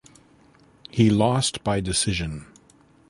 [0.89, 2.47] He lost by decision.